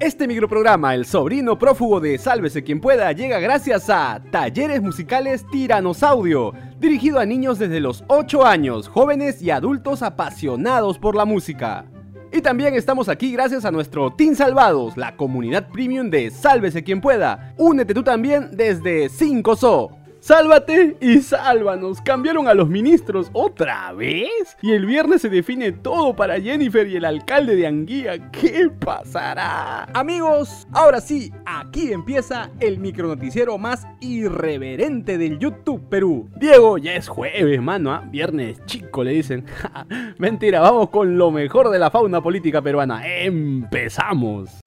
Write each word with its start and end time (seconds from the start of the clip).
Este 0.00 0.28
microprograma, 0.28 0.94
El 0.94 1.06
sobrino 1.06 1.58
prófugo 1.58 1.98
de 1.98 2.18
Sálvese 2.18 2.62
quien 2.62 2.80
pueda, 2.80 3.10
llega 3.10 3.40
gracias 3.40 3.90
a 3.90 4.22
Talleres 4.30 4.80
Musicales 4.80 5.44
Tiranosaudio, 5.50 6.52
dirigido 6.78 7.18
a 7.18 7.26
niños 7.26 7.58
desde 7.58 7.80
los 7.80 8.04
8 8.06 8.46
años, 8.46 8.86
jóvenes 8.86 9.42
y 9.42 9.50
adultos 9.50 10.02
apasionados 10.02 11.00
por 11.00 11.16
la 11.16 11.24
música. 11.24 11.86
Y 12.32 12.42
también 12.42 12.74
estamos 12.74 13.08
aquí 13.08 13.32
gracias 13.32 13.64
a 13.64 13.72
nuestro 13.72 14.12
Team 14.12 14.36
Salvados, 14.36 14.96
la 14.96 15.16
comunidad 15.16 15.68
premium 15.68 16.10
de 16.10 16.30
Sálvese 16.30 16.84
quien 16.84 17.00
pueda. 17.00 17.54
Únete 17.58 17.92
tú 17.92 18.04
también 18.04 18.50
desde 18.52 19.08
5SO. 19.08 19.96
Sálvate 20.20 20.96
y 21.00 21.20
sálvanos. 21.20 22.00
Cambiaron 22.00 22.48
a 22.48 22.54
los 22.54 22.68
ministros 22.68 23.30
otra 23.32 23.92
vez. 23.92 24.56
Y 24.60 24.72
el 24.72 24.84
viernes 24.84 25.22
se 25.22 25.28
define 25.28 25.72
todo 25.72 26.14
para 26.16 26.40
Jennifer 26.40 26.86
y 26.88 26.96
el 26.96 27.04
alcalde 27.04 27.54
de 27.54 27.66
Anguía. 27.66 28.30
¿Qué 28.30 28.68
pasará? 28.68 29.84
Amigos, 29.94 30.66
ahora 30.72 31.00
sí, 31.00 31.32
aquí 31.46 31.92
empieza 31.92 32.50
el 32.60 32.78
micronoticiero 32.78 33.58
más 33.58 33.86
irreverente 34.00 35.18
del 35.18 35.38
YouTube 35.38 35.88
Perú. 35.88 36.28
Diego, 36.36 36.78
ya 36.78 36.94
es 36.94 37.08
jueves, 37.08 37.62
mano. 37.62 37.92
¿ah? 37.92 38.04
Viernes 38.10 38.64
chico, 38.66 39.04
le 39.04 39.12
dicen. 39.12 39.44
Mentira, 40.18 40.60
vamos 40.60 40.90
con 40.90 41.16
lo 41.16 41.30
mejor 41.30 41.70
de 41.70 41.78
la 41.78 41.90
fauna 41.90 42.20
política 42.20 42.60
peruana. 42.60 43.06
Empezamos. 43.06 44.60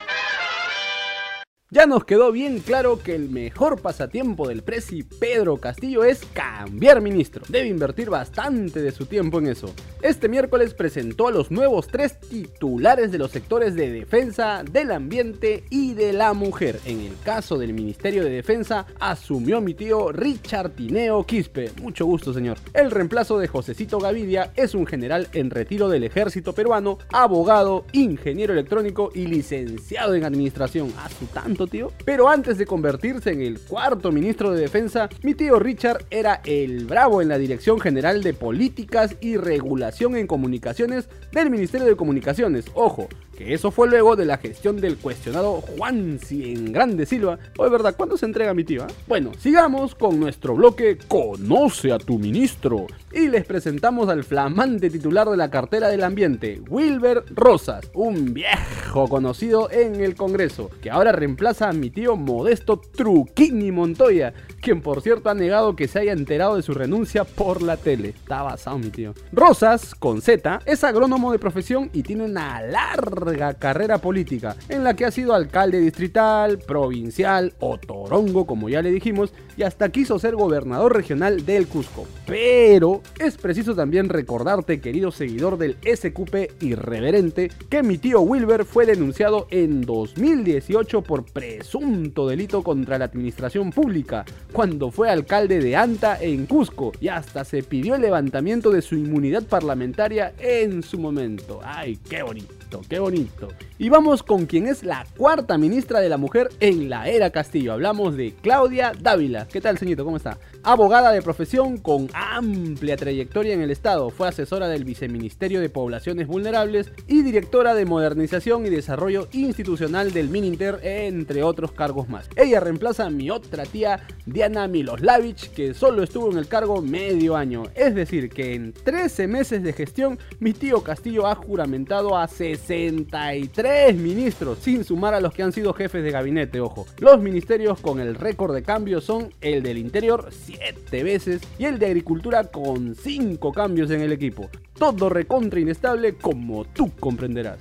Ya 1.73 1.85
nos 1.85 2.03
quedó 2.03 2.34
bien 2.34 2.59
claro 2.59 2.99
que 3.02 3.16
el 3.16 3.30
mejor 3.30 3.81
pasatiempo 3.81 4.45
del 4.45 4.62
presi 4.62 5.03
Pedro 5.03 5.55
Castillo 5.55 6.03
es 6.03 6.20
cambiar 6.34 6.99
ministro. 6.99 7.45
Debe 7.48 7.70
invertir 7.70 8.09
bastante 8.09 8.81
de 8.81 8.91
su 8.91 9.05
tiempo 9.05 9.39
en 9.39 9.48
eso. 9.48 9.73
Este 10.02 10.27
miércoles 10.27 10.73
presentó 10.73 11.29
a 11.29 11.31
los 11.31 11.49
nuevos 11.49 11.88
tres 11.88 12.20
titulares 12.20 13.13
de 13.13 13.20
los 13.20 13.31
sectores 13.31 13.73
de 13.76 13.89
defensa, 13.89 14.65
del 14.70 14.91
ambiente 14.91 15.63
y 15.70 15.93
de 15.93 16.12
la 16.12 16.34
mujer. 16.34 16.77
En 16.85 16.99
el 16.99 17.13
caso 17.23 17.57
del 17.57 17.71
Ministerio 17.71 18.26
de 18.26 18.31
Defensa, 18.31 18.85
asumió 18.99 19.62
mi 19.62 19.73
tío 19.73 20.12
Richard 20.12 20.71
Tineo 20.71 21.26
Quispe. 21.26 21.71
Mucho 21.82 22.05
gusto, 22.05 22.34
señor. 22.34 22.57
El 22.73 22.91
reemplazo 22.91 23.40
de 23.40 23.48
Josecito 23.48 23.98
Gavidia 23.98 24.51
es 24.57 24.76
un 24.76 24.85
general 24.85 25.29
en 25.32 25.49
retiro 25.49 25.88
del 25.88 26.04
ejército 26.04 26.51
peruano, 26.51 26.98
abogado, 27.13 27.85
ingeniero 27.93 28.51
electrónico 28.51 29.10
y 29.15 29.27
licenciado 29.27 30.15
en 30.15 30.26
administración. 30.26 30.91
A 30.98 31.07
su 31.07 31.27
tanto 31.27 31.60
Pero 32.05 32.29
antes 32.29 32.57
de 32.57 32.65
convertirse 32.65 33.31
en 33.31 33.41
el 33.41 33.59
cuarto 33.59 34.12
ministro 34.12 34.51
de 34.51 34.62
Defensa, 34.62 35.09
mi 35.21 35.35
tío 35.35 35.59
Richard 35.59 36.05
era 36.09 36.41
el 36.45 36.85
bravo 36.85 37.21
en 37.21 37.27
la 37.27 37.37
Dirección 37.37 37.79
General 37.79 38.23
de 38.23 38.34
Políticas 38.34 39.15
y 39.21 39.37
Regulación 39.37 40.15
en 40.15 40.27
Comunicaciones 40.27 41.07
del 41.32 41.49
Ministerio 41.49 41.87
de 41.87 41.95
Comunicaciones. 41.95 42.65
Ojo, 42.73 43.07
eso 43.47 43.71
fue 43.71 43.87
luego 43.87 44.15
de 44.15 44.25
la 44.25 44.37
gestión 44.37 44.79
del 44.79 44.97
cuestionado 44.97 45.61
Juan 45.61 46.20
Cien 46.20 46.71
Grande 46.71 47.05
Silva. 47.05 47.39
O 47.57 47.65
es 47.65 47.71
verdad, 47.71 47.95
¿cuándo 47.95 48.17
se 48.17 48.25
entrega 48.25 48.53
mi 48.53 48.63
tío? 48.63 48.83
Ah? 48.83 48.87
Bueno, 49.07 49.31
sigamos 49.39 49.95
con 49.95 50.20
nuestro 50.20 50.55
bloque 50.55 50.98
Conoce 51.07 51.91
a 51.91 51.98
tu 51.98 52.20
ministro. 52.20 52.87
Y 53.13 53.27
les 53.27 53.45
presentamos 53.45 54.09
al 54.09 54.23
flamante 54.23 54.89
titular 54.89 55.29
de 55.29 55.35
la 55.35 55.49
cartera 55.49 55.89
del 55.89 56.03
ambiente, 56.03 56.61
Wilber 56.70 57.25
Rosas, 57.31 57.89
un 57.93 58.33
viejo 58.33 59.09
conocido 59.09 59.70
en 59.70 59.99
el 60.01 60.15
Congreso, 60.15 60.70
que 60.81 60.89
ahora 60.89 61.11
reemplaza 61.11 61.67
a 61.67 61.73
mi 61.73 61.89
tío 61.89 62.15
Modesto 62.15 62.79
Truquini 62.79 63.71
Montoya, 63.71 64.33
quien 64.61 64.81
por 64.81 65.01
cierto 65.01 65.29
ha 65.29 65.33
negado 65.33 65.75
que 65.75 65.89
se 65.89 66.00
haya 66.00 66.13
enterado 66.13 66.55
de 66.55 66.61
su 66.61 66.73
renuncia 66.73 67.25
por 67.25 67.61
la 67.61 67.75
tele. 67.75 68.09
Está 68.09 68.44
basado 68.44 68.78
mi 68.78 68.89
tío. 68.89 69.13
Rosas, 69.33 69.94
con 69.94 70.22
Z, 70.22 70.61
es 70.66 70.83
agrónomo 70.83 71.31
de 71.31 71.39
profesión 71.39 71.89
y 71.94 72.03
tiene 72.03 72.23
una 72.23 72.61
larga 72.61 73.31
carrera 73.57 73.97
política, 74.00 74.56
en 74.69 74.84
la 74.84 74.96
que 74.96 75.06
ha 75.06 75.12
sido 75.12 75.34
alcalde 75.34 75.79
distrital, 75.79 76.59
provincial 76.59 77.53
o 77.59 77.78
torongo, 77.78 78.46
como 78.46 78.69
ya 78.69 78.81
le 78.81 78.91
dijimos, 78.91 79.34
y 79.57 79.63
hasta 79.63 79.90
quiso 79.90 80.19
ser 80.19 80.35
gobernador 80.35 80.96
regional 80.96 81.46
del 81.46 81.68
Cusco. 81.68 82.07
Pero 82.25 83.01
es 83.19 83.38
preciso 83.38 83.75
también 83.75 84.09
recordarte, 84.09 84.81
querido 84.81 85.11
seguidor 85.11 85.57
del 85.57 85.78
SQP 85.83 86.61
irreverente, 86.61 87.50
que 87.69 87.83
mi 87.83 87.97
tío 87.97 88.22
Wilber 88.22 88.66
fue 88.66 88.85
denunciado 88.85 89.47
en 89.50 89.81
2018 89.81 91.01
por 91.01 91.25
presunto 91.25 92.28
delito 92.28 92.63
contra 92.63 92.97
la 92.97 93.05
administración 93.05 93.72
pública, 93.72 94.25
cuando 94.51 94.91
fue 94.91 95.09
alcalde 95.09 95.59
de 95.59 95.75
Anta 95.75 96.17
en 96.22 96.45
Cusco, 96.45 96.91
y 97.00 97.07
hasta 97.07 97.44
se 97.45 97.63
pidió 97.63 97.95
el 97.95 98.01
levantamiento 98.01 98.72
de 98.72 98.81
su 98.81 98.95
inmunidad 98.95 99.44
parlamentaria 99.44 100.34
en 100.39 100.84
su 100.84 101.00
momento. 101.00 101.59
¡Ay, 101.63 101.97
qué 102.09 102.23
bonito, 102.23 102.53
qué 102.79 102.99
bonito! 102.99 103.49
Y 103.77 103.89
vamos 103.89 104.23
con 104.23 104.45
quien 104.45 104.67
es 104.67 104.83
la 104.83 105.05
cuarta 105.17 105.57
ministra 105.57 105.99
de 105.99 106.09
la 106.09 106.17
mujer 106.17 106.49
en 106.59 106.89
la 106.89 107.09
era 107.09 107.29
Castillo. 107.29 107.73
Hablamos 107.73 108.15
de 108.15 108.33
Claudia 108.41 108.93
Dávila. 108.99 109.47
¿Qué 109.47 109.59
tal, 109.59 109.77
señorito? 109.77 110.05
¿Cómo 110.05 110.17
está? 110.17 110.37
Abogada 110.63 111.11
de 111.11 111.23
profesión 111.23 111.79
con 111.79 112.07
amplia 112.13 112.95
trayectoria 112.95 113.55
en 113.55 113.61
el 113.61 113.72
Estado. 113.72 114.11
Fue 114.11 114.27
asesora 114.27 114.67
del 114.67 114.85
Viceministerio 114.85 115.59
de 115.59 115.69
Poblaciones 115.69 116.27
Vulnerables 116.27 116.91
y 117.07 117.23
directora 117.23 117.73
de 117.73 117.85
Modernización 117.85 118.67
y 118.67 118.69
Desarrollo 118.69 119.27
Institucional 119.31 120.13
del 120.13 120.29
Mininter, 120.29 120.79
entre 120.83 121.41
otros 121.41 121.72
cargos 121.72 122.09
más. 122.09 122.29
Ella 122.35 122.59
reemplaza 122.59 123.07
a 123.07 123.09
mi 123.09 123.31
otra 123.31 123.66
tía, 123.66 124.05
Diana 124.27 124.67
Miloslavich, 124.67 125.49
que 125.51 125.73
solo 125.73 126.03
estuvo 126.03 126.31
en 126.31 126.38
el 126.38 126.47
cargo 126.47 126.79
medio 126.79 127.35
año. 127.35 127.63
Es 127.73 127.95
decir, 127.95 128.29
que 128.29 128.53
en 128.53 128.72
13 128.72 129.28
meses 129.28 129.63
de 129.63 129.73
gestión, 129.73 130.19
mi 130.39 130.53
tío 130.53 130.83
Castillo 130.83 131.25
ha 131.25 131.33
juramentado 131.33 132.16
a 132.16 132.28
63 132.28 133.95
ministros, 133.95 134.59
sin 134.59 134.83
sumar 134.83 135.16
a 135.16 135.22
los 135.22 135.33
que 135.33 135.41
han 135.41 135.53
sido 135.53 135.73
jefes 135.73 136.03
de 136.03 136.11
gabinete, 136.11 136.61
ojo. 136.61 136.85
Los 136.99 137.19
ministerios 137.19 137.79
con 137.79 137.99
el 137.99 138.13
récord 138.13 138.53
de 138.53 138.61
cambio 138.61 139.01
son 139.01 139.33
el 139.41 139.63
del 139.63 139.79
Interior, 139.79 140.29
7 140.57 141.03
veces 141.03 141.41
y 141.57 141.66
el 141.66 141.79
de 141.79 141.88
Agricultura 141.88 142.44
con 142.45 142.95
5 142.95 143.51
cambios 143.51 143.91
en 143.91 144.01
el 144.01 144.12
equipo. 144.12 144.50
Todo 144.78 145.09
recontra 145.09 145.59
inestable 145.59 146.16
como 146.16 146.66
tú 146.66 146.91
comprenderás. 147.00 147.59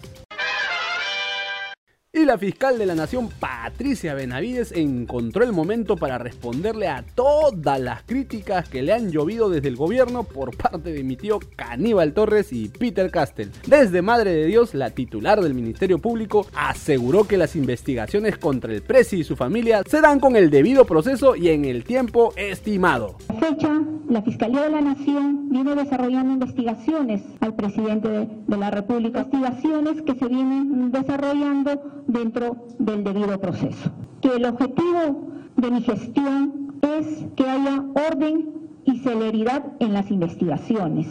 Y 2.13 2.25
la 2.25 2.39
fiscal 2.39 2.77
de 2.77 2.87
la 2.87 2.97
Nación, 2.97 3.29
Patricia 3.39 4.15
Benavides, 4.15 4.73
encontró 4.73 5.45
el 5.45 5.53
momento 5.53 5.97
para 5.97 6.19
responderle 6.19 6.89
a 6.89 7.05
todas 7.15 7.81
las 7.81 8.03
críticas 8.03 8.69
que 8.69 8.83
le 8.83 8.93
han 8.93 9.13
llovido 9.13 9.49
desde 9.49 9.69
el 9.69 9.77
gobierno 9.77 10.25
por 10.25 10.57
parte 10.57 10.93
de 10.93 11.05
mi 11.05 11.15
tío 11.15 11.39
Caníbal 11.55 12.13
Torres 12.13 12.53
y 12.53 12.69
Peter 12.69 13.13
Castell. 13.13 13.53
Desde 13.65 14.03
Madre 14.03 14.33
de 14.33 14.47
Dios, 14.47 14.75
la 14.75 14.91
titular 14.91 15.41
del 15.41 15.55
Ministerio 15.55 16.01
Público 16.01 16.49
aseguró 16.53 17.29
que 17.29 17.37
las 17.37 17.55
investigaciones 17.55 18.39
contra 18.39 18.73
el 18.73 18.83
presi 18.83 19.21
y 19.21 19.25
su 19.25 19.37
familia 19.37 19.85
se 19.89 20.01
dan 20.01 20.19
con 20.19 20.35
el 20.35 20.51
debido 20.51 20.87
proceso 20.87 21.37
y 21.37 21.51
en 21.51 21.65
el 21.65 21.85
tiempo 21.85 22.33
estimado. 22.35 23.19
fecha, 23.39 23.81
la 24.09 24.23
Fiscalía 24.23 24.63
de 24.63 24.71
la 24.71 24.81
Nación 24.81 25.49
viene 25.51 25.77
desarrollando 25.77 26.33
investigaciones 26.33 27.23
al 27.39 27.55
presidente 27.55 28.09
de, 28.09 28.29
de 28.49 28.57
la 28.57 28.73
República, 28.73 29.21
investigaciones 29.21 30.03
que 30.03 30.15
se 30.17 30.27
vienen 30.27 30.91
desarrollando 30.91 32.00
dentro 32.07 32.67
del 32.79 33.05
debido 33.05 33.41
proceso. 33.41 33.91
Que 34.21 34.37
el 34.37 34.45
objetivo 34.45 35.29
de 35.57 35.71
mi 35.71 35.83
gestión 35.83 36.79
es 36.83 37.27
que 37.37 37.45
haya 37.45 37.85
orden 38.11 38.53
y 38.85 38.99
celeridad 39.01 39.65
en 39.81 39.93
las 39.93 40.11
investigaciones. 40.11 41.07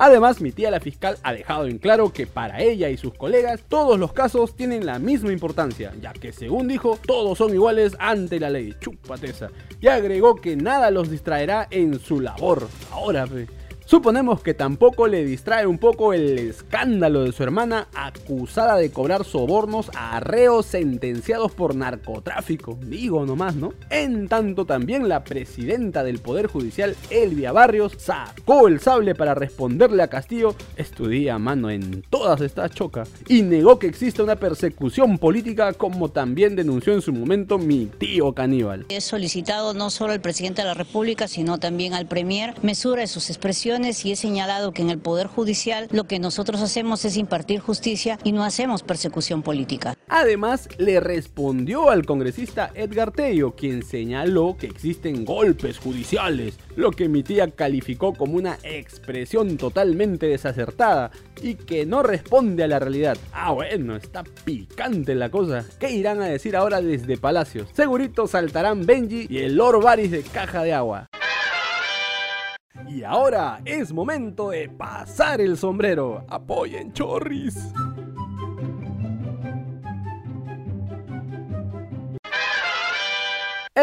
Además, 0.00 0.40
mi 0.40 0.52
tía 0.52 0.70
la 0.70 0.78
fiscal 0.78 1.18
ha 1.24 1.32
dejado 1.32 1.66
en 1.66 1.78
claro 1.78 2.12
que 2.12 2.28
para 2.28 2.60
ella 2.62 2.88
y 2.88 2.96
sus 2.96 3.14
colegas 3.14 3.64
todos 3.68 3.98
los 3.98 4.12
casos 4.12 4.54
tienen 4.54 4.86
la 4.86 5.00
misma 5.00 5.32
importancia, 5.32 5.92
ya 6.00 6.12
que 6.12 6.32
según 6.32 6.68
dijo, 6.68 7.00
todos 7.04 7.36
son 7.36 7.52
iguales 7.52 7.96
ante 7.98 8.38
la 8.38 8.48
ley. 8.48 8.76
Chupateza. 8.78 9.48
Y 9.80 9.88
agregó 9.88 10.36
que 10.36 10.54
nada 10.54 10.92
los 10.92 11.10
distraerá 11.10 11.66
en 11.70 11.98
su 11.98 12.20
labor. 12.20 12.68
Ahora, 12.92 13.26
pues. 13.26 13.48
Suponemos 13.88 14.42
que 14.42 14.52
tampoco 14.52 15.08
le 15.08 15.24
distrae 15.24 15.66
un 15.66 15.78
poco 15.78 16.12
el 16.12 16.38
escándalo 16.38 17.24
de 17.24 17.32
su 17.32 17.42
hermana 17.42 17.88
acusada 17.94 18.76
de 18.76 18.90
cobrar 18.90 19.24
sobornos 19.24 19.90
a 19.94 20.20
reos 20.20 20.66
sentenciados 20.66 21.52
por 21.52 21.74
narcotráfico. 21.74 22.78
Digo 22.82 23.24
nomás, 23.24 23.56
¿no? 23.56 23.72
En 23.88 24.28
tanto 24.28 24.66
también 24.66 25.08
la 25.08 25.24
presidenta 25.24 26.04
del 26.04 26.18
Poder 26.18 26.48
Judicial, 26.48 26.96
Elvia 27.08 27.50
Barrios, 27.52 27.94
sacó 27.96 28.68
el 28.68 28.78
sable 28.80 29.14
para 29.14 29.34
responderle 29.34 30.02
a 30.02 30.08
Castillo, 30.08 30.54
estudia 30.76 31.38
mano 31.38 31.70
en 31.70 32.02
todas 32.10 32.42
estas 32.42 32.72
chocas, 32.72 33.08
y 33.26 33.40
negó 33.40 33.78
que 33.78 33.86
existe 33.86 34.22
una 34.22 34.36
persecución 34.36 35.16
política 35.16 35.72
como 35.72 36.10
también 36.10 36.56
denunció 36.56 36.92
en 36.92 37.00
su 37.00 37.14
momento 37.14 37.56
mi 37.56 37.86
tío 37.86 38.34
caníbal. 38.34 38.84
He 38.90 39.00
solicitado 39.00 39.72
no 39.72 39.88
solo 39.88 40.12
al 40.12 40.20
presidente 40.20 40.60
de 40.60 40.68
la 40.68 40.74
República, 40.74 41.26
sino 41.26 41.56
también 41.56 41.94
al 41.94 42.04
Premier 42.04 42.52
mesura 42.60 43.00
de 43.00 43.06
sus 43.06 43.30
expresiones 43.30 43.77
y 43.78 44.10
he 44.10 44.16
señalado 44.16 44.72
que 44.72 44.82
en 44.82 44.90
el 44.90 44.98
Poder 44.98 45.28
Judicial 45.28 45.86
lo 45.92 46.04
que 46.04 46.18
nosotros 46.18 46.60
hacemos 46.60 47.04
es 47.04 47.16
impartir 47.16 47.60
justicia 47.60 48.18
y 48.24 48.32
no 48.32 48.42
hacemos 48.42 48.82
persecución 48.82 49.42
política. 49.42 49.94
Además, 50.08 50.68
le 50.78 50.98
respondió 50.98 51.88
al 51.88 52.04
congresista 52.04 52.72
Edgar 52.74 53.12
Tello, 53.12 53.52
quien 53.54 53.84
señaló 53.84 54.56
que 54.58 54.66
existen 54.66 55.24
golpes 55.24 55.78
judiciales, 55.78 56.58
lo 56.74 56.90
que 56.90 57.08
mi 57.08 57.22
tía 57.22 57.52
calificó 57.52 58.14
como 58.14 58.34
una 58.34 58.58
expresión 58.64 59.56
totalmente 59.56 60.26
desacertada 60.26 61.12
y 61.40 61.54
que 61.54 61.86
no 61.86 62.02
responde 62.02 62.64
a 62.64 62.68
la 62.68 62.80
realidad. 62.80 63.16
Ah, 63.32 63.52
bueno, 63.52 63.94
está 63.94 64.24
picante 64.44 65.14
la 65.14 65.30
cosa. 65.30 65.64
¿Qué 65.78 65.92
irán 65.92 66.20
a 66.20 66.26
decir 66.26 66.56
ahora 66.56 66.80
desde 66.80 67.16
Palacios? 67.16 67.68
Segurito 67.74 68.26
saltarán 68.26 68.84
Benji 68.86 69.28
y 69.30 69.38
el 69.38 69.54
Lord 69.54 69.84
Varys 69.84 70.10
de 70.10 70.22
caja 70.22 70.64
de 70.64 70.72
agua. 70.72 71.07
Y 72.86 73.02
ahora 73.02 73.60
es 73.64 73.92
momento 73.92 74.50
de 74.50 74.68
pasar 74.68 75.40
el 75.40 75.56
sombrero. 75.56 76.24
Apoyen 76.28 76.92
Chorris. 76.92 77.72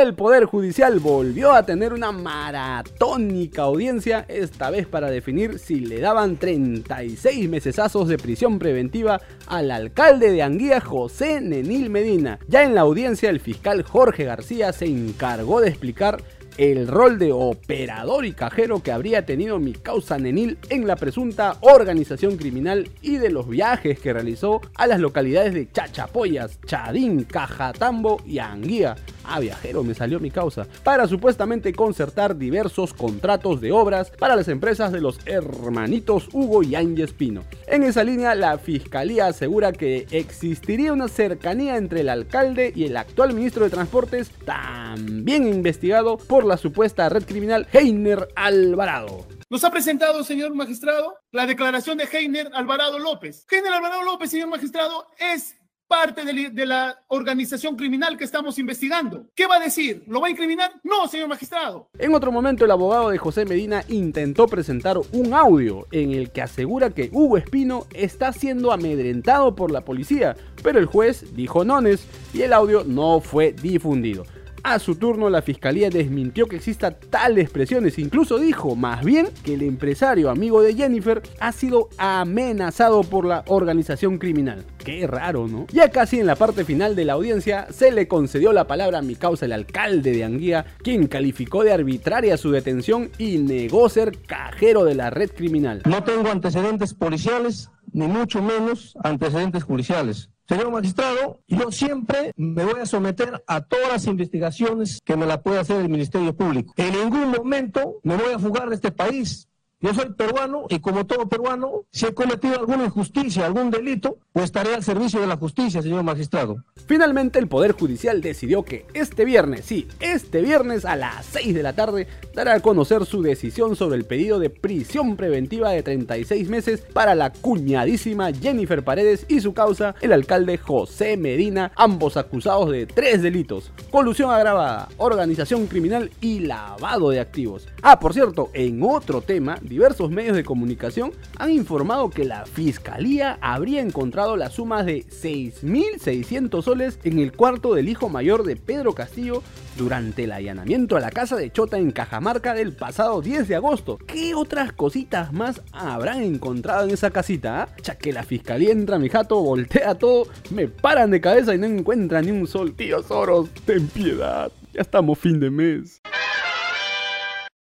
El 0.02 0.14
Poder 0.14 0.44
Judicial 0.44 1.00
volvió 1.00 1.54
a 1.54 1.64
tener 1.64 1.94
una 1.94 2.12
maratónica 2.12 3.62
audiencia, 3.62 4.26
esta 4.28 4.70
vez 4.70 4.88
para 4.88 5.10
definir 5.10 5.58
si 5.58 5.80
le 5.80 6.02
daban 6.02 6.36
36 6.36 7.48
mesesazos 7.48 8.10
de 8.10 8.18
prisión 8.18 8.60
preventiva 8.60 9.22
al 9.48 9.72
alcalde 9.72 10.32
de 10.32 10.44
Anguía, 10.44 10.82
José 10.82 11.40
Nenil 11.40 11.90
Medina. 11.90 12.40
Ya 12.50 12.66
en 12.66 12.76
la 12.76 12.82
audiencia, 12.82 13.30
el 13.30 13.40
fiscal 13.40 13.84
Jorge 13.84 14.26
García 14.26 14.74
se 14.74 14.86
encargó 14.86 15.62
de 15.62 15.70
explicar 15.70 16.22
el 16.58 16.88
rol 16.88 17.20
de 17.20 17.32
operador 17.32 18.26
y 18.26 18.32
cajero 18.34 18.82
que 18.82 18.92
habría 18.92 19.26
tenido 19.26 19.60
mi 19.60 19.74
causa 19.74 20.18
Nenil 20.18 20.58
en 20.70 20.88
la 20.88 20.96
presunta 20.96 21.58
organización 21.62 22.38
criminal 22.38 22.90
y 23.02 23.18
de 23.18 23.30
los 23.30 23.48
viajes 23.48 24.00
que 24.00 24.14
realizó 24.14 24.62
a 24.76 24.88
las 24.88 25.00
localidades 25.00 25.54
de 25.54 25.72
Chachapoyas, 25.72 26.60
Chadín, 26.66 27.24
Cajatambo 27.24 28.22
y 28.26 28.40
Anguía. 28.40 28.96
Ah, 29.28 29.40
viajero, 29.40 29.84
me 29.84 29.94
salió 29.94 30.20
mi 30.20 30.32
causa. 30.32 30.68
Para 30.84 31.08
supuestamente 31.08 31.74
concertar 31.74 32.38
diversos 32.38 32.94
contratos 32.94 33.62
de 33.62 33.72
obras 33.72 34.12
para 34.12 34.36
las 34.36 34.48
empresas 34.48 34.92
de 34.92 35.02
los 35.02 35.20
hermanitos 35.26 36.30
Hugo 36.34 36.64
y 36.64 36.76
Ángel 36.76 37.10
Pino. 37.10 37.44
En 37.68 37.84
esa 37.84 38.04
línea, 38.04 38.36
la 38.36 38.58
fiscalía 38.58 39.28
asegura 39.28 39.72
que 39.72 40.08
existiría 40.12 40.94
una 40.94 41.08
cercanía 41.08 41.78
entre 41.78 42.02
el 42.02 42.10
alcalde 42.10 42.72
y 42.76 42.86
el 42.86 42.98
actual 42.98 43.34
ministro 43.34 43.64
de 43.64 43.70
Transportes, 43.70 44.32
también 44.46 45.48
investigado 45.48 46.18
por 46.18 46.46
la 46.46 46.58
supuesta 46.58 47.10
red 47.10 47.26
criminal 47.26 47.68
Heiner 47.74 48.28
Alvarado. 48.36 49.26
Nos 49.50 49.64
ha 49.64 49.72
presentado, 49.72 50.24
señor 50.24 50.54
magistrado, 50.56 51.18
la 51.32 51.46
declaración 51.46 51.98
de 51.98 52.06
Heiner 52.12 52.50
Alvarado 52.54 53.00
López. 53.00 53.46
Heiner 53.50 53.74
Alvarado 53.74 54.04
López, 54.04 54.32
señor 54.32 54.50
magistrado, 54.50 55.08
es 55.20 55.56
parte 55.88 56.26
de, 56.26 56.66
la 56.66 57.04
organización 57.08 57.76
criminal 57.76 58.18
que 58.18 58.24
estamos 58.24 58.58
investigando. 58.58 59.28
¿Qué 59.36 59.46
va 59.48 59.58
a 59.58 59.60
decir? 59.60 60.04
¿Lo 60.08 60.20
va 60.20 60.28
a 60.28 60.32
incriminar? 60.32 60.72
No, 60.84 61.08
señor 61.08 61.28
magistrado. 61.28 61.90
En 61.98 62.14
otro 62.14 62.32
momento, 62.32 62.66
el 62.66 62.72
abogado 62.72 63.10
de 63.10 63.18
José 63.18 63.46
Medina 63.46 63.84
intentó 63.88 64.48
presentar 64.48 64.98
un 65.12 65.34
audio 65.34 65.86
en 65.92 66.12
el 66.12 66.32
que 66.32 66.42
asegura 66.42 66.90
que 66.90 67.10
Hugo 67.12 67.38
Espino 67.38 67.86
está 67.94 68.34
siendo 68.34 68.72
amedrentado 68.72 69.56
por 69.56 69.72
la 69.72 69.82
policía, 69.82 70.36
pero 70.64 70.80
el 70.80 70.86
juez 70.86 71.36
dijo 71.36 71.64
nones 71.64 72.08
y 72.34 72.42
el 72.42 72.54
audio 72.54 72.84
no 72.84 73.22
fue 73.22 73.54
difundido. 73.54 74.26
A 74.68 74.80
su 74.80 74.96
turno, 74.96 75.30
la 75.30 75.44
fiscalía 75.44 75.92
desmintió 75.92 76.48
que 76.48 76.56
exista 76.56 76.90
tales 76.90 77.44
expresiones. 77.44 78.00
Incluso 78.00 78.40
dijo, 78.40 78.76
más 78.76 79.06
bien, 79.06 79.28
que 79.44 79.54
el 79.54 79.62
empresario 79.62 80.32
amigo 80.32 80.64
de 80.64 80.74
Jennifer 80.74 81.22
ha 81.40 81.52
sido 81.52 81.88
amenazado 82.00 83.04
por 83.04 83.26
la 83.26 83.44
organización 83.46 84.18
criminal. 84.18 84.66
Qué 84.84 85.06
raro, 85.06 85.48
¿no? 85.48 85.68
Ya 85.72 85.92
casi 85.92 86.20
en 86.20 86.26
la 86.26 86.36
parte 86.36 86.66
final 86.66 86.96
de 86.96 87.06
la 87.06 87.14
audiencia, 87.14 87.68
se 87.70 87.92
le 87.92 88.08
concedió 88.08 88.54
la 88.54 88.66
palabra 88.66 88.98
a 88.98 89.04
mi 89.04 89.14
causa 89.14 89.46
el 89.46 89.52
alcalde 89.52 90.12
de 90.14 90.24
Anguía, 90.24 90.66
quien 90.82 91.06
calificó 91.06 91.64
de 91.64 91.72
arbitraria 91.72 92.36
su 92.36 92.50
detención 92.50 93.12
y 93.20 93.38
negó 93.38 93.88
ser 93.88 94.18
cajero 94.26 94.84
de 94.84 94.96
la 94.96 95.12
red 95.12 95.30
criminal. 95.30 95.84
No 95.86 96.04
tengo 96.04 96.32
antecedentes 96.32 96.96
policiales, 96.96 97.70
ni 97.96 98.08
mucho 98.08 98.42
menos 98.42 98.94
antecedentes 99.02 99.64
judiciales. 99.64 100.30
Señor 100.50 100.70
magistrado, 100.70 101.40
yo 101.48 101.72
siempre 101.72 102.34
me 102.36 102.66
voy 102.66 102.82
a 102.82 102.86
someter 102.86 103.42
a 103.48 103.62
todas 103.62 103.90
las 103.90 104.06
investigaciones 104.06 105.00
que 105.04 105.16
me 105.16 105.26
la 105.26 105.42
pueda 105.42 105.62
hacer 105.62 105.80
el 105.80 105.88
Ministerio 105.88 106.36
Público. 106.36 106.74
En 106.76 106.92
ningún 106.92 107.32
momento 107.32 107.96
me 108.04 108.18
voy 108.18 108.34
a 108.34 108.40
fugar 108.40 108.68
de 108.68 108.76
este 108.76 108.92
país. 108.92 109.48
Yo 109.82 109.94
soy 109.94 110.14
peruano 110.14 110.68
y 110.70 110.80
como 110.80 111.06
todo 111.06 111.28
peruano, 111.28 111.84
si 111.92 112.06
he 112.06 112.14
cometido 112.14 112.58
alguna 112.58 112.86
injusticia, 112.86 113.46
algún 113.46 113.72
delito, 113.72 114.20
pues 114.32 114.46
estaré 114.46 114.74
al 114.74 114.84
servicio 114.84 115.20
de 115.20 115.28
la 115.28 115.36
justicia, 115.36 115.82
señor 115.82 116.02
magistrado. 116.02 116.64
Finalmente, 116.88 117.40
el 117.40 117.50
Poder 117.50 117.74
Judicial 117.74 118.22
decidió 118.22 118.64
que 118.64 118.86
este 118.94 119.26
viernes, 119.26 119.66
sí, 119.66 119.86
este 120.00 120.42
viernes 120.42 120.86
a 120.86 120.96
las 120.96 121.26
6 121.26 121.54
de 121.54 121.62
la 121.62 121.74
tarde, 121.74 122.08
dará 122.34 122.54
a 122.54 122.60
conocer 122.62 123.06
su 123.06 123.22
decisión 123.22 123.76
sobre 123.76 123.98
el 123.98 124.06
pedido 124.06 124.40
de 124.40 124.50
prisión 124.50 125.18
preventiva 125.18 125.72
de 125.72 125.84
36 125.84 126.50
meses 126.50 126.82
para 126.94 127.14
la 127.14 127.34
cuñadísima 127.34 128.32
Jennifer 128.32 128.82
Paredes 128.82 129.26
y 129.28 129.42
su 129.42 129.54
causa, 129.54 129.94
el 130.00 130.14
alcalde 130.14 130.58
José 130.58 131.18
Medina, 131.18 131.74
ambos 131.76 132.16
acusados 132.16 132.72
de 132.72 132.86
tres 132.86 133.22
delitos: 133.22 133.74
colusión 133.92 134.32
agravada, 134.32 134.88
organización 134.98 135.68
criminal 135.68 136.12
y 136.22 136.40
lavado 136.40 137.10
de 137.10 137.20
activos. 137.20 137.68
Ah, 137.82 138.00
por 138.00 138.14
cierto, 138.14 138.50
en 138.54 138.82
otro 138.82 139.22
tema, 139.22 139.60
diversos 139.68 140.10
medios 140.12 140.36
de 140.36 140.44
comunicación 140.44 141.12
han 141.38 141.52
informado 141.52 142.10
que 142.10 142.26
la 142.26 142.46
fiscalía 142.46 143.38
habría 143.42 143.82
encontrado 143.82 144.38
las 144.38 144.54
sumas 144.54 144.86
de 144.86 145.06
6.600 145.06 146.62
soles 146.64 147.00
en 147.04 147.20
el 147.20 147.32
cuarto 147.32 147.74
del 147.74 147.90
hijo 147.90 148.10
mayor 148.10 148.44
de 148.44 148.56
Pedro 148.56 148.94
Castillo 148.94 149.44
durante 149.78 150.24
el 150.24 150.32
allanamiento 150.32 150.96
a 150.96 151.00
la 151.00 151.12
casa 151.12 151.36
de 151.36 151.52
Chota 151.52 151.78
en 151.78 151.92
Cajamarca 151.92 152.54
del 152.54 152.74
pasado 152.74 153.22
10 153.22 153.48
de 153.48 153.56
agosto. 153.56 153.98
¿Qué 154.08 154.34
otras 154.36 154.72
cositas 154.72 155.34
más 155.34 155.62
habrán 155.72 156.22
encontrado 156.22 156.86
en 156.86 156.92
esa 156.92 157.12
casita? 157.12 157.64
Ah? 157.64 157.70
Ya 157.84 157.96
que 157.96 158.14
la 158.14 158.24
fiscalía 158.24 158.72
entra 158.72 159.00
mi 159.00 159.10
jato, 159.10 159.42
voltea 159.42 159.96
todo, 159.96 160.28
me 160.50 160.68
paran 160.68 161.12
de 161.12 161.22
cabeza 161.22 161.54
y 161.54 161.58
no 161.58 161.68
encuentran 161.68 162.26
ni 162.26 162.32
un 162.32 162.48
sol. 162.48 162.74
Tío 162.74 163.04
Soros, 163.04 163.50
ten 163.66 163.88
piedad. 163.88 164.52
Ya 164.74 164.82
estamos 164.82 165.18
fin 165.20 165.40
de 165.40 165.50
mes. 165.50 166.02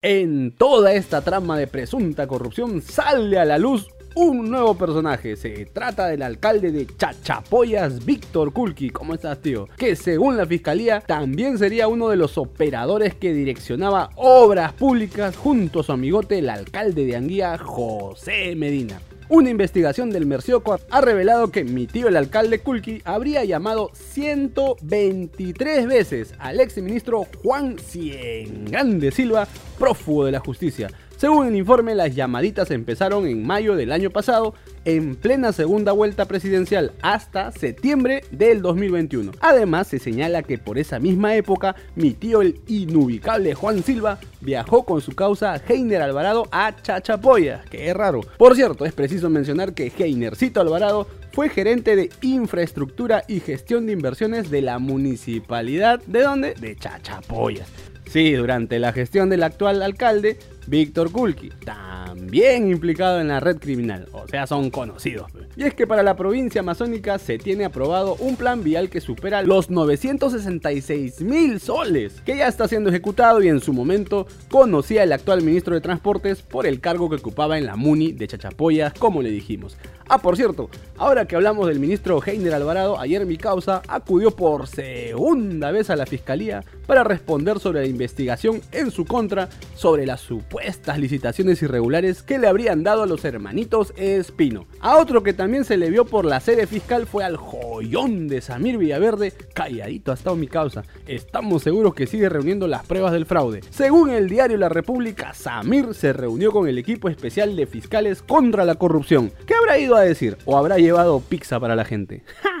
En 0.07 0.51
toda 0.51 0.93
esta 0.93 1.21
trama 1.21 1.57
de 1.57 1.65
presunta 1.65 2.27
corrupción 2.27 2.79
sale 2.83 3.39
a 3.39 3.43
la 3.43 3.57
luz 3.57 3.87
un 4.13 4.51
nuevo 4.51 4.77
personaje. 4.77 5.35
Se 5.35 5.65
trata 5.65 6.05
del 6.05 6.21
alcalde 6.21 6.71
de 6.71 6.85
Chachapoyas, 6.85 8.05
Víctor 8.05 8.53
Kulki. 8.53 8.91
¿Cómo 8.91 9.15
estás, 9.15 9.39
tío? 9.41 9.67
Que 9.75 9.95
según 9.95 10.37
la 10.37 10.45
fiscalía 10.45 11.01
también 11.01 11.57
sería 11.57 11.87
uno 11.87 12.09
de 12.09 12.17
los 12.17 12.37
operadores 12.37 13.15
que 13.15 13.33
direccionaba 13.33 14.11
obras 14.15 14.73
públicas 14.73 15.35
junto 15.35 15.79
a 15.79 15.83
su 15.83 15.91
amigote, 15.91 16.37
el 16.37 16.51
alcalde 16.51 17.03
de 17.03 17.15
Anguía, 17.15 17.57
José 17.57 18.55
Medina. 18.55 19.01
Una 19.27 19.49
investigación 19.49 20.11
del 20.11 20.27
Mercioco 20.27 20.79
ha 20.91 21.01
revelado 21.01 21.49
que 21.49 21.63
mi 21.63 21.87
tío 21.87 22.07
el 22.07 22.15
alcalde 22.15 22.59
Kulki 22.59 23.01
habría 23.05 23.43
llamado 23.43 23.89
123 23.93 25.87
veces 25.87 26.35
al 26.37 26.59
ex 26.59 26.77
ministro 26.77 27.25
Juan 27.41 27.79
Ciengán 27.79 28.99
de 28.99 29.09
Silva, 29.09 29.47
prófugo 29.79 30.25
de 30.25 30.31
la 30.31 30.39
justicia, 30.39 30.91
según 31.17 31.47
el 31.47 31.55
informe, 31.55 31.95
las 31.95 32.13
llamaditas 32.13 32.71
empezaron 32.71 33.25
en 33.25 33.45
mayo 33.45 33.75
del 33.75 33.91
año 33.91 34.09
pasado, 34.09 34.53
en 34.83 35.15
plena 35.15 35.53
segunda 35.53 35.91
vuelta 35.91 36.25
presidencial, 36.25 36.91
hasta 37.01 37.51
septiembre 37.51 38.23
del 38.31 38.61
2021. 38.61 39.31
Además, 39.39 39.87
se 39.87 39.99
señala 39.99 40.43
que 40.43 40.57
por 40.57 40.77
esa 40.77 40.99
misma 40.99 41.35
época, 41.35 41.75
mi 41.95 42.11
tío 42.11 42.41
el 42.41 42.59
inubicable 42.67 43.53
Juan 43.53 43.81
Silva 43.81 44.19
viajó 44.41 44.83
con 44.83 45.01
su 45.01 45.13
causa 45.13 45.61
Heiner 45.67 46.01
Alvarado 46.01 46.47
a 46.51 46.75
Chachapoya, 46.81 47.63
que 47.69 47.89
es 47.89 47.95
raro. 47.95 48.21
Por 48.37 48.55
cierto, 48.55 48.85
es 48.85 48.93
preciso 48.93 49.29
mencionar 49.29 49.73
que 49.73 49.91
Heinercito 49.97 50.59
Alvarado 50.59 51.07
fue 51.31 51.49
gerente 51.49 51.95
de 51.95 52.09
infraestructura 52.21 53.23
y 53.27 53.39
gestión 53.39 53.85
de 53.85 53.93
inversiones 53.93 54.49
de 54.49 54.61
la 54.61 54.79
municipalidad 54.79 56.01
de 56.05 56.21
donde? 56.21 56.53
De 56.53 56.75
Chachapoyas. 56.75 57.67
Sí, 58.09 58.33
durante 58.33 58.79
la 58.79 58.93
gestión 58.93 59.29
del 59.29 59.43
actual 59.43 59.81
alcalde, 59.81 60.37
Víctor 60.67 61.11
Kulki, 61.11 61.49
también 61.63 62.69
implicado 62.69 63.21
en 63.21 63.27
la 63.27 63.39
red 63.39 63.57
criminal, 63.57 64.07
o 64.11 64.27
sea, 64.27 64.47
son 64.47 64.69
conocidos. 64.69 65.31
Y 65.55 65.63
es 65.63 65.73
que 65.73 65.87
para 65.87 66.03
la 66.03 66.15
provincia 66.15 66.61
amazónica 66.61 67.19
se 67.19 67.37
tiene 67.37 67.65
aprobado 67.65 68.15
un 68.19 68.35
plan 68.35 68.63
vial 68.63 68.89
que 68.89 69.01
supera 69.01 69.43
los 69.43 69.69
966 69.69 71.21
mil 71.21 71.59
soles, 71.59 72.21
que 72.25 72.37
ya 72.37 72.47
está 72.47 72.67
siendo 72.67 72.89
ejecutado 72.89 73.41
y 73.41 73.47
en 73.47 73.61
su 73.61 73.73
momento 73.73 74.27
conocía 74.49 75.03
el 75.03 75.13
actual 75.13 75.43
ministro 75.43 75.75
de 75.75 75.81
Transportes 75.81 76.41
por 76.41 76.65
el 76.65 76.79
cargo 76.79 77.09
que 77.09 77.17
ocupaba 77.17 77.57
en 77.57 77.65
la 77.65 77.75
MUNI 77.75 78.13
de 78.13 78.27
Chachapoyas, 78.27 78.93
como 78.93 79.21
le 79.21 79.29
dijimos. 79.29 79.77
Ah, 80.07 80.19
por 80.19 80.37
cierto, 80.37 80.69
ahora 80.97 81.25
que 81.25 81.35
hablamos 81.35 81.67
del 81.67 81.79
ministro 81.79 82.21
Heiner 82.23 82.53
Alvarado, 82.53 82.99
ayer 82.99 83.25
mi 83.25 83.37
causa 83.37 83.81
acudió 83.87 84.29
por 84.29 84.67
segunda 84.67 85.71
vez 85.71 85.89
a 85.89 85.95
la 85.95 86.05
fiscalía 86.05 86.63
para 86.85 87.03
responder 87.03 87.59
sobre 87.59 87.81
la 87.81 87.87
investigación 87.87 88.61
en 88.71 88.91
su 88.91 89.05
contra 89.05 89.49
sobre 89.73 90.05
las 90.05 90.21
supuestas 90.21 90.99
licitaciones 90.99 91.59
irregulares 91.63 92.21
que 92.21 92.37
le 92.37 92.47
habrían 92.47 92.83
dado 92.83 93.01
a 93.01 93.07
los 93.07 93.25
hermanitos 93.25 93.93
Espino. 93.97 94.67
A 94.79 94.97
otro 94.97 95.23
que 95.23 95.33
también 95.33 95.65
se 95.65 95.75
le 95.75 95.89
vio 95.89 96.05
por 96.05 96.23
la 96.23 96.39
sede 96.39 96.67
fiscal 96.67 97.07
fue 97.07 97.23
al 97.23 97.37
joyón 97.37 98.27
de 98.27 98.41
Samir 98.41 98.77
Villaverde, 98.77 99.33
calladito 99.55 100.11
ha 100.11 100.13
estado 100.13 100.35
mi 100.35 100.47
causa. 100.47 100.83
Estamos 101.07 101.63
seguros 101.63 101.95
que 101.95 102.05
sigue 102.05 102.29
reuniendo 102.29 102.67
las 102.67 102.85
pruebas 102.85 103.11
del 103.11 103.25
fraude. 103.25 103.61
Según 103.71 104.11
el 104.11 104.29
diario 104.29 104.57
La 104.57 104.69
República, 104.69 105.33
Samir 105.33 105.95
se 105.95 106.13
reunió 106.13 106.51
con 106.51 106.67
el 106.67 106.77
equipo 106.77 107.09
especial 107.09 107.55
de 107.55 107.65
fiscales 107.65 108.21
contra 108.21 108.65
la 108.65 108.75
corrupción. 108.75 109.31
¿Qué 109.47 109.55
habrá 109.55 109.79
ido 109.79 109.94
a 109.97 110.01
decir? 110.01 110.37
¿O 110.45 110.57
habrá 110.57 110.77
llevado 110.77 111.19
pizza 111.19 111.59
para 111.59 111.75
la 111.75 111.85
gente? 111.85 112.23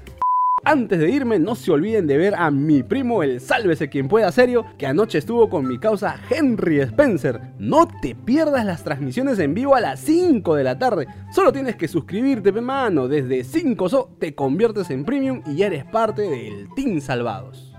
Antes 0.63 0.99
de 0.99 1.09
irme, 1.09 1.39
no 1.39 1.55
se 1.55 1.71
olviden 1.71 2.05
de 2.05 2.17
ver 2.17 2.35
a 2.35 2.51
mi 2.51 2.83
primo 2.83 3.23
el 3.23 3.41
Sálvese 3.41 3.89
quien 3.89 4.07
pueda 4.07 4.31
serio, 4.31 4.63
que 4.77 4.85
anoche 4.85 5.17
estuvo 5.17 5.49
con 5.49 5.67
mi 5.67 5.79
causa 5.79 6.21
Henry 6.29 6.79
Spencer. 6.81 7.41
No 7.57 7.87
te 7.87 8.13
pierdas 8.13 8.63
las 8.63 8.83
transmisiones 8.83 9.39
en 9.39 9.55
vivo 9.55 9.73
a 9.75 9.81
las 9.81 9.99
5 10.01 10.53
de 10.55 10.63
la 10.63 10.77
tarde. 10.77 11.07
Solo 11.33 11.51
tienes 11.51 11.77
que 11.77 11.87
suscribirte, 11.87 12.51
mano. 12.51 13.07
Desde 13.07 13.43
5 13.43 13.89
so 13.89 14.15
te 14.19 14.35
conviertes 14.35 14.91
en 14.91 15.03
premium 15.03 15.41
y 15.47 15.55
ya 15.55 15.65
eres 15.65 15.83
parte 15.85 16.21
del 16.21 16.67
Team 16.75 17.01
Salvados. 17.01 17.70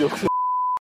будет. 0.00 0.29